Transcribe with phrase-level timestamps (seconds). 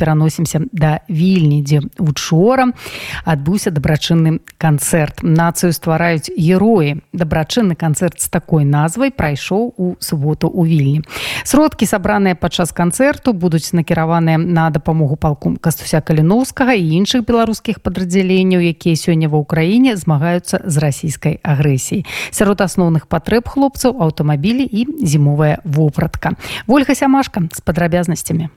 [0.00, 2.72] Пераносімся да вільні дзе учора
[3.28, 5.20] адбыўся дабрачынны канцэрт.
[5.20, 7.04] Нацыю ствараюць героі.
[7.12, 11.04] Дабрачынны канцэрт з такой назвай прайшоў у суботу у вільні.
[11.44, 18.64] Сродкі сабраныя падчас канцэрту будуць накіраваныя на дапамогу палку кастуся каліноўскага і іншых беларускіх падраздзяленняў
[18.64, 22.06] якія сёння ва ўкраіне змагаюцца з расійскай агрэсіяй.
[22.30, 26.36] Сярод асноўных патрэб хлопцаў аўтамабілі і зімовая вопратка.
[26.66, 28.48] Ольга сямашка з падрабязнасцямі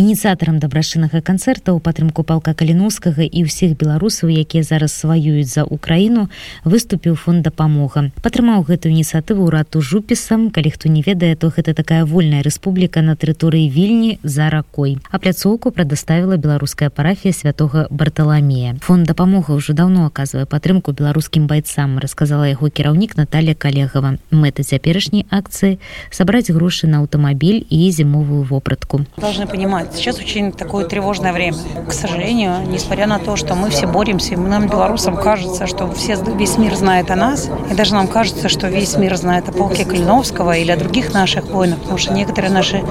[0.00, 6.32] ініцыятарам дабрачыннага канцэрта ў падтрымку палка каліноўскага і ўсіх беларусаў якія зараз сваююць за ўкраіну
[6.64, 8.08] выступіў фонд дапамога.
[8.24, 10.48] Падтрымаў гэтую ініцыятыву ўрад жупісам.
[10.50, 14.96] Калі хто не ведае то гэта такая вольная рэспубліка на тэрыторыі вільні за ракой.
[15.10, 22.00] А пляцоўку прадаставіла беларуская парафія святого барталамея фонд дапамога ўжо даўно аказвае падтрымку беларускім байцам
[22.00, 24.16] расказала яго кіраўнік Наталья калегава.
[24.30, 25.76] Мэта цяперашняй акцыі
[26.08, 29.04] сабраць грошы на аўтамабіль і зімовую вопратку.
[29.20, 31.56] Должны понимать Сейчас очень такое тревожное время.
[31.88, 36.58] К сожалению, несмотря на то, что мы все боремся, нам, белорусам, кажется, что все, весь
[36.58, 40.56] мир знает о нас, и даже нам кажется, что весь мир знает о полке Калиновского
[40.56, 42.82] или о других наших воинах, потому что некоторые наши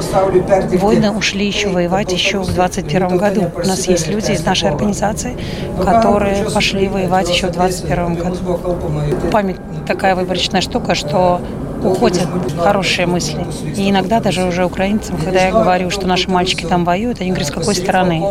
[0.77, 3.51] воины ушли еще воевать еще в 21 году.
[3.55, 5.37] У нас есть люди из нашей организации,
[5.83, 8.59] которые пошли воевать еще в 21 году.
[9.31, 11.41] Память такая выборочная штука, что
[11.83, 12.27] уходят
[12.57, 13.45] хорошие мысли.
[13.75, 17.47] И иногда даже уже украинцам, когда я говорю, что наши мальчики там воюют, они говорят,
[17.47, 18.21] с какой стороны.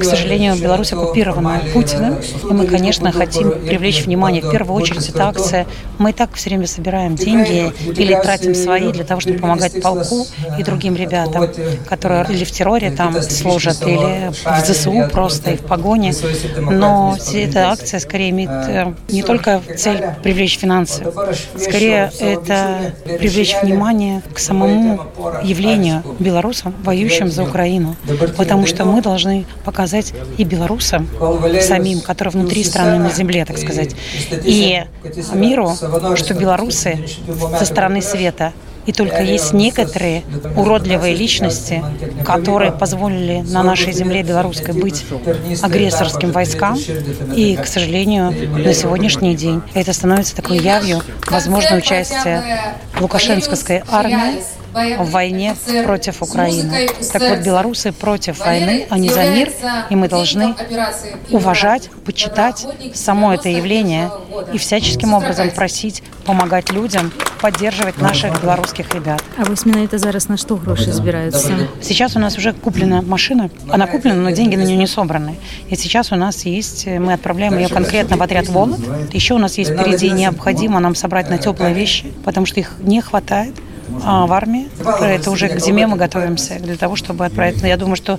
[0.00, 2.16] К сожалению, Беларусь оккупирована Путиным,
[2.48, 4.42] и мы, конечно, хотим привлечь внимание.
[4.42, 5.66] В первую очередь, это акция.
[5.98, 10.26] Мы и так все время собираем деньги или тратим свои для того, чтобы помогать полку
[10.58, 11.48] и другим ребятам,
[11.88, 16.14] которые или в терроре там служат, или в ЗСУ просто, и в погоне.
[16.58, 21.04] Но эта акция скорее имеет э, не только цель привлечь финансы,
[21.56, 22.77] скорее это
[23.18, 25.00] привлечь внимание к самому
[25.42, 27.96] явлению белорусам, воюющим за Украину.
[28.36, 31.08] Потому что мы должны показать и белорусам
[31.60, 33.94] самим, которые внутри страны на земле, так сказать,
[34.44, 34.84] и
[35.32, 35.72] миру,
[36.16, 36.98] что белорусы
[37.58, 38.52] со стороны света
[38.88, 40.22] и только есть некоторые
[40.56, 41.84] уродливые личности,
[42.24, 45.04] которые позволили на нашей земле белорусской быть
[45.60, 46.78] агрессорским войскам.
[47.36, 52.42] И, к сожалению, на сегодняшний день это становится такой явью, возможно, участие
[52.98, 54.40] Лукашенковской армии
[54.98, 56.88] в войне против Украины.
[57.12, 59.50] Так вот, белорусы против войны, они за мир,
[59.90, 60.54] и мы должны
[61.30, 64.10] уважать, почитать само это явление
[64.52, 69.22] и всяческим образом просить помогать людям, поддерживать наших белорусских ребят.
[69.38, 71.52] А вы это зараз на что гроши собираются?
[71.80, 73.48] Сейчас у нас уже куплена машина.
[73.70, 75.36] Она куплена, но деньги на нее не собраны.
[75.70, 78.80] И сейчас у нас есть, мы отправляем ее конкретно в отряд «Волод».
[79.12, 83.00] Еще у нас есть впереди необходимо нам собрать на теплые вещи, потому что их не
[83.00, 83.54] хватает
[84.04, 84.68] а, в армии.
[85.00, 87.62] Это уже к зиме мы готовимся для того, чтобы отправить.
[87.62, 88.18] Я думаю, что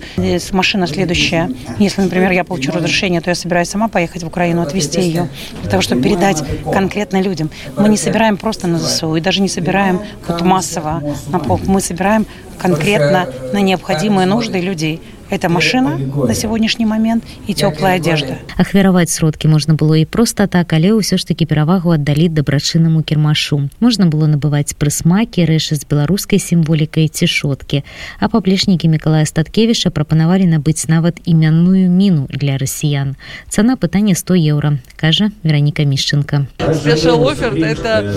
[0.52, 1.50] машина следующая.
[1.78, 5.30] Если, например, я получу разрешение, то я собираюсь сама поехать в Украину, отвезти ее,
[5.62, 7.50] для того, чтобы передать конкретно людям.
[7.78, 11.62] Мы не собираем просто на ЗСУ и даже не собираем вот массово на полк.
[11.66, 12.26] Мы собираем
[12.58, 15.02] конкретно на необходимые нужды людей.
[15.31, 18.37] Это машина на сегодняшний момент і цёплая одежда.
[18.57, 23.67] Ахвяраваць сродкі можна было і проста так, але ўсё ж такі перавагу аддалі дабрачыннаму кірмашу.
[23.81, 27.83] Можна было набываць прысмакі, рэшы з беларускай сімволікай ці шоткі.
[28.21, 33.17] А паплечнікі Миколая Статкевіша прапанавалі набыць нават імянную міну для расіян.
[33.49, 36.47] Цана пытання 100 еўра, кажа Вераніка Мішчынка.
[36.61, 38.13] Спешл оферт это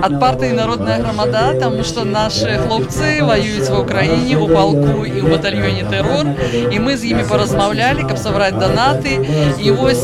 [0.00, 5.26] ад партыі народная грамада, таму што нашы хлопцы ваююць ва ўкраіне у палку і ў
[5.26, 6.30] батальёне тэрор
[6.71, 9.17] І мы з імі паразмаўлялі каб сабраць данаты
[9.61, 10.03] і вось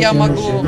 [0.00, 0.64] я могу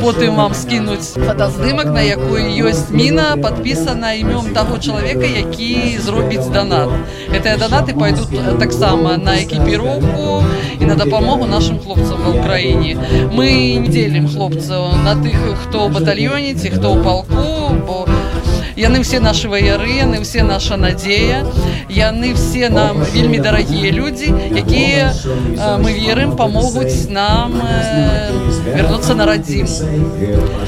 [0.00, 6.90] потым вам скінуць фотаздымак на якую ёсць міна подпісана імём таго чалавека які зробіць данат
[7.32, 10.42] гэтыя данаты пойдут таксама на экіпіроўку
[10.80, 12.96] і на дапамогу нашим хлопцам ва ўкраіне
[13.32, 13.48] мы
[13.82, 17.44] не дзелім хлопцаў на тых хто ў батальёне ці хто ў палку
[17.86, 18.15] бо
[18.76, 21.44] яны все наши ваяры яны все наша надзея
[21.88, 25.14] яны все нам вельмі дарагія людзі якія
[25.80, 27.56] мы верым помогуць нам
[28.64, 29.66] вернуться на радзім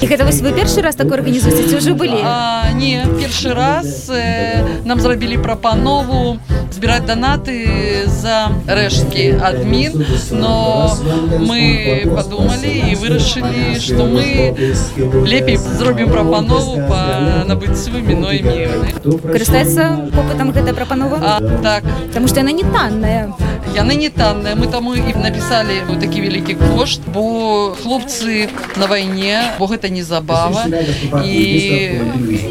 [0.01, 4.65] і гэта вось вы першы раз такой арганізуеце уже былі а, не першы раз э,
[4.85, 6.39] нам зрабілі прапанову
[6.78, 7.56] збіраць данаты
[8.08, 10.92] за рэшткі адмін но
[11.40, 14.52] мы подумалі і вырашылі что мы
[15.26, 17.00] лепей зробім прапанову по
[17.48, 23.32] набыццю міной мірны карыстаецца попытам гэта прапанова так потому что яна не танная
[23.78, 29.68] яны не танныя мы таму і напісалі такі вялікі кошт бо хлопцы на вайне бо
[29.68, 30.66] гэта не забава
[31.24, 31.38] і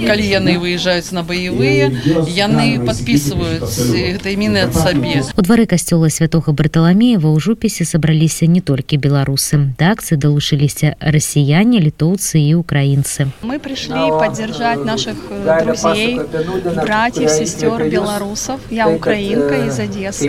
[0.06, 1.90] калі яны выязджаюць на баявыя
[2.26, 3.76] яны подписываюць
[4.16, 9.74] гэтай міны ад сабе У двары касцёла святого Барталамеева ў жупісе сабраліся не толькі беларусы.
[9.78, 13.28] Да акцыі далучыліся расіяне, літоўцы і украінцы.
[13.42, 16.20] Мы пришли поддержать наших э, друзей,
[16.76, 18.60] братьев, сестер белорусов.
[18.70, 20.28] Я украинка из Одессы.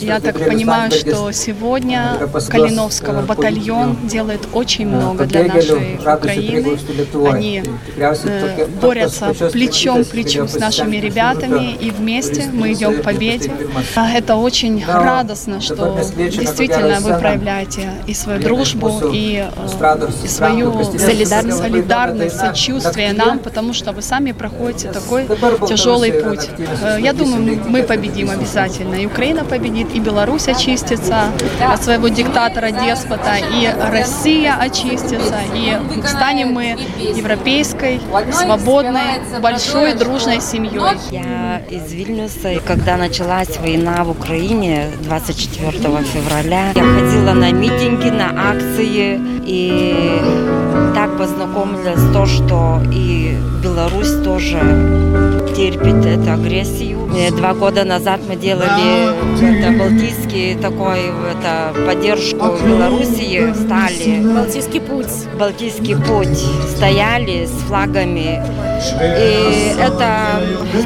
[0.00, 2.18] Я так понимаю, что сегодня
[2.48, 6.78] Калиновского батальон делает очень много для нашей Украины.
[7.30, 7.62] Они
[7.96, 13.50] э, борются плечом к плечу с нашими ребятами, и вместе мы идем к победе.
[13.94, 19.44] А Это очень радостно, что действительно вы проявляете и свою дружбу, и,
[19.80, 25.26] э, и свою солидарность, солидарность, сочувствие нам, потому что вы сами проходите такой
[25.68, 26.48] тяжелый путь.
[26.82, 28.94] Э, Я думаю, мы победим обязательно.
[28.96, 31.30] И Украина победит, и Беларусь очистится
[31.60, 35.76] от своего диктатора, деспота, и Россия очистится, и
[36.06, 38.00] станем мы европейской,
[38.32, 40.98] свободной, большой, дружной семьей.
[41.10, 42.60] Я из Вильнюса.
[42.66, 45.72] Когда началась война в Украине 24
[46.04, 50.20] февраля, я ходила на митинги, на акции и
[50.94, 54.58] так познакомилась то, что и Беларусь тоже
[55.56, 57.01] терпит эту агрессию.
[57.12, 59.12] Два года назад мы делали
[59.42, 64.34] это, балтийский такой это, поддержку Белоруссии, стали.
[64.34, 65.28] Балтийский путь.
[65.38, 66.38] Балтийский путь,
[66.74, 68.42] стояли с флагами.
[69.18, 70.40] И это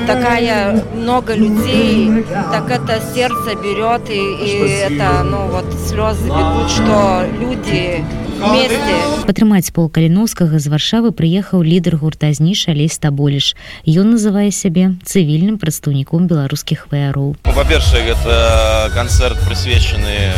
[0.06, 7.25] такая много людей, так это сердце берет, и, и это, ну вот, слезы бегут, что
[7.38, 8.05] люди
[8.37, 13.56] Падтрымаць пол каліноўскага з варшавы прыехаў лідар гурта зніш алей стаболіш.
[13.88, 17.37] Ён называе сябе цывільным прадстаўніком беларускіх ваяроў.
[17.41, 20.35] Ну, Па-першае, гэта канцэрт прысвечаны э,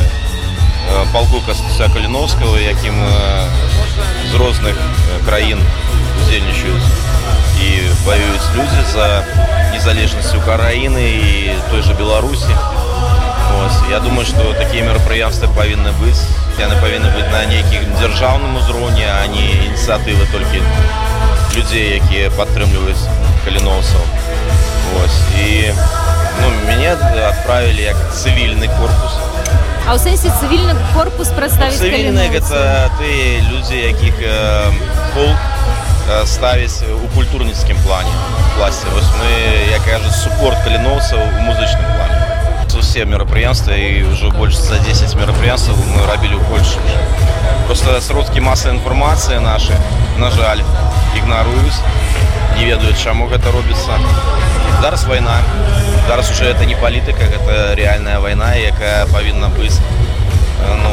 [1.13, 3.11] палку Кастуся Каліновскага, якім э,
[4.31, 5.59] з розных э, краін
[6.23, 6.89] удзельнічаюць
[7.59, 7.69] і
[8.07, 9.07] ваююць людзі за
[9.75, 12.55] незалежнасць Украіны і той жа Беларусі.
[13.67, 13.83] Ось.
[13.91, 16.48] Я думаю, што такія мерапрыемствы павінны быць.
[16.60, 20.62] Яны павінны быць на нейкім дзяржаўным узроўні, а не ініцыятывы толькі
[21.56, 23.10] людзей, якія падтрымліваюць
[23.46, 24.02] каліноўцаў.
[25.02, 25.20] Ось.
[25.42, 25.74] І
[26.42, 29.18] ну, мяне адправілі як цывільны корпус.
[29.84, 34.72] А ў сэнсе цывільны корпус прадставіць Цывільны гэта тыя людзі, якіх э,
[35.12, 35.42] полк
[36.08, 38.14] э, ставіць у культурніцкім плане
[38.56, 38.88] пласце.
[38.96, 39.30] Вось мы,
[39.74, 41.47] як кажуць, супорт каліноўцаў у музычным плане.
[42.98, 46.82] Усе мерапрыемствы і ўжо больш за 10 мерапрыемстваў мы рабілі ў Польшы.
[47.70, 49.78] Просто сродкі масавай інфармацыі нашы,
[50.18, 50.66] на жаль,
[51.14, 51.80] ігнаруюць,
[52.58, 53.98] не ведаюць, чаму гэта робіцца.
[54.82, 55.38] Зараз вайна.
[56.08, 60.92] Зараз уже это не палітыка, гэта рэальная вайна, якая павінна быць э, ну,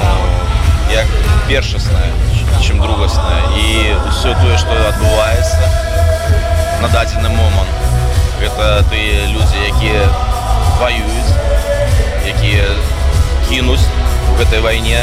[0.92, 1.08] як
[1.48, 2.12] першасная,
[2.60, 3.40] чым другасная.
[3.56, 5.64] І ўсё тое, што адбываецца
[6.84, 7.72] на дадзены момант,
[8.36, 10.04] гэта тыя людзі, якія
[10.80, 11.34] ваююць,
[12.26, 12.64] якія
[13.48, 13.84] кінуць
[14.30, 15.02] у гэтай вайне.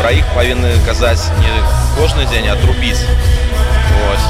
[0.00, 1.52] Пра іх павінны казаць не
[1.98, 3.02] кожны дзень, а трубіць.
[4.12, 4.26] Ось.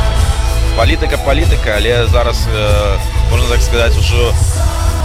[0.76, 2.96] Палітыка палітыка, але зараз э,
[3.30, 4.32] можна так сказаць ужо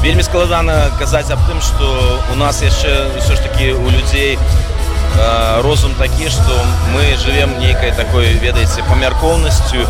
[0.02, 1.86] вельмі складана казаць аб тым, што
[2.32, 6.56] у нас яшчэ ўсё ж такі у людзей э, розум такі, што
[6.96, 9.84] мы жывем нейкай такой ведаеце памяркоўнасцю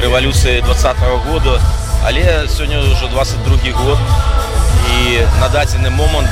[0.00, 1.58] рэвалюцыі двадцатого года,
[2.06, 3.98] але сёння ўжо 22 год
[5.03, 6.31] І на дадзены момант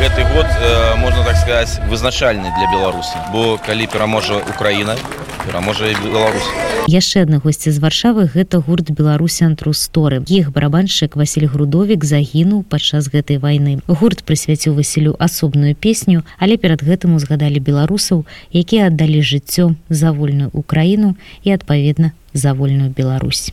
[0.00, 4.96] гэты год э, можна так сказаць вызначальны для беларусі бо калі пераможа украіна
[5.44, 6.48] пераможа і беларусь
[6.88, 10.24] Яшчэ адны госці з варшавы гэта гурт беларусян трусторы.
[10.26, 13.78] Іх барабаншчык Васіль Грудовік загінуў падчас гэтай вайны.
[13.86, 20.50] Гурт прысвяціў Васілю асобную песню, але перад гэтым узгадалі беларусаў, якія аддалі жыццё за вольную
[20.50, 21.14] Украіну
[21.44, 23.52] і адпаведна за вольную Беларусь.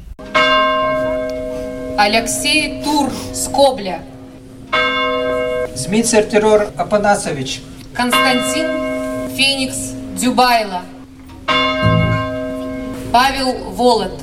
[1.98, 4.00] Алексей Тур Скобля,
[5.77, 7.61] Зміцер террор Апанасович,
[7.97, 8.67] Константин
[9.37, 9.77] Феникс
[10.21, 10.81] Дюбайло,
[13.13, 14.21] Павел Волод,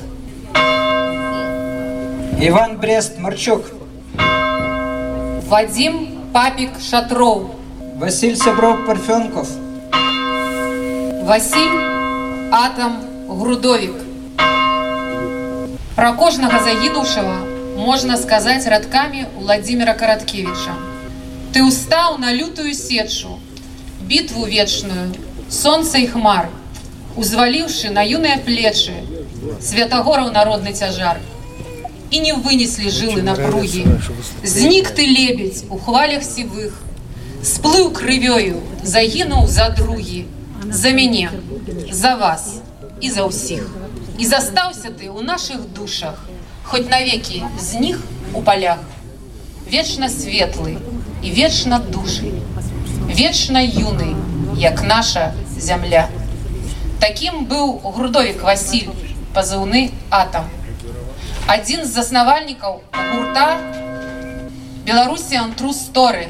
[2.40, 3.64] Иван Брест Марчук,
[5.48, 7.42] Вадим Папик Шатров,
[7.98, 9.48] Василь Сябров Парфенков,
[11.24, 11.80] Василь
[12.52, 12.92] Атом
[13.28, 13.94] Грудовік.
[15.94, 17.36] Про кожнага загінуўшага
[17.76, 20.74] можна сказаць радкамі Владимира Караткевича.
[21.54, 23.38] Ты устаў на лютую сечу,
[24.02, 25.14] бітву вечную,
[25.50, 26.48] сонца і хмар,
[27.16, 28.94] узваліўшы на юныя плечы
[29.60, 31.20] святагораў народны цяжар.
[32.10, 33.86] І не вынеслі жылы напругі.
[34.42, 36.78] Знік ты лебедь у хвалях сівых,
[37.42, 40.26] сплыў крывёю, загінуў за другі,
[40.70, 41.30] за мяне,
[41.90, 42.60] за вас
[43.00, 43.66] і за ўсіх.
[44.18, 46.18] І застаўся ты ў нашых душах,
[46.64, 48.02] хоць навекі з них
[48.34, 48.82] у полях.
[49.70, 50.78] Вечна светлы
[51.25, 52.29] і вечна душы,
[53.09, 54.13] вечна юны,
[54.61, 56.05] як наша зямля.
[57.01, 58.93] Такім быў грудовік Васіль,
[59.33, 60.45] пазыўны атам.
[61.49, 63.57] Адзін з заснавальнікаў гурта
[64.85, 66.29] Беларусі Тру Сторы,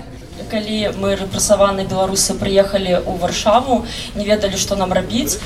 [0.51, 3.85] калі мы рэпрасаваны беларусы прыехалі ў варшаву
[4.15, 5.39] не ведалі што нам рабіць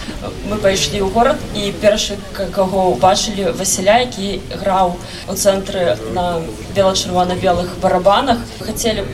[0.49, 4.97] мы пайшлі ў горад і першы каго убачылі васіля які граў
[5.29, 6.41] у цэнтры на
[6.75, 9.05] бела-чырвона-белых барабанах хацелі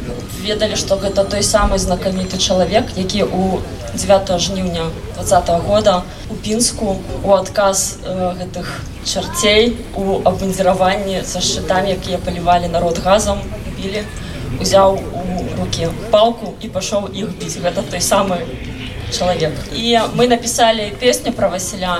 [0.45, 3.59] ведалі што гэта той самы знакаміты чалавек які у
[3.93, 4.85] 9 жніўня
[5.15, 8.67] 20 -го года у пінску у адказ э, гэтых
[9.05, 13.41] чарцей у абандзіраванні са шчытамі якія палівалі народ газам
[13.77, 14.03] білі
[14.61, 15.25] узяў у
[15.59, 17.57] руки палку і пашоў іх біць.
[17.59, 18.39] Гэта той самы
[19.11, 19.53] чалавек.
[19.73, 21.99] І мы напісалі песню про Васіля